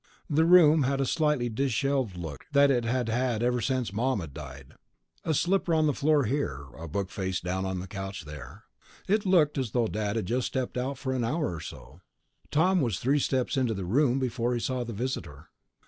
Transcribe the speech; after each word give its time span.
The 0.27 0.45
room 0.45 0.81
had 0.81 0.99
the 0.99 1.05
slightly 1.05 1.47
disheveled 1.47 2.17
look 2.17 2.47
that 2.53 2.71
it 2.71 2.85
had 2.85 3.07
had 3.07 3.43
ever 3.43 3.61
since 3.61 3.93
Mom 3.93 4.19
had 4.19 4.33
died... 4.33 4.73
a 5.23 5.31
slipper 5.35 5.75
on 5.75 5.85
the 5.85 5.93
floor 5.93 6.23
here, 6.25 6.65
a 6.75 6.87
book 6.87 7.11
face 7.11 7.39
down 7.39 7.67
on 7.67 7.79
the 7.79 7.85
couch 7.87 8.25
there.... 8.25 8.63
It 9.07 9.27
looked 9.27 9.59
as 9.59 9.73
though 9.73 9.85
Dad 9.85 10.15
had 10.15 10.25
just 10.25 10.47
stepped 10.47 10.75
out 10.75 10.97
for 10.97 11.13
an 11.13 11.23
hour 11.23 11.53
or 11.53 11.61
so. 11.61 12.01
Tom 12.49 12.81
was 12.81 12.97
three 12.97 13.19
steps 13.19 13.55
into 13.57 13.75
the 13.75 13.85
room 13.85 14.17
before 14.17 14.55
he 14.55 14.59
saw 14.59 14.83
the 14.83 14.91
visitor. 14.91 15.49